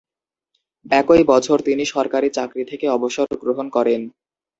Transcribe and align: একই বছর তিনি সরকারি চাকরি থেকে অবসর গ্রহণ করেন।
একই 0.91 1.23
বছর 1.23 1.57
তিনি 1.67 1.83
সরকারি 1.85 2.29
চাকরি 2.29 2.63
থেকে 2.65 2.85
অবসর 2.89 3.27
গ্রহণ 3.43 3.67
করেন। 3.69 4.01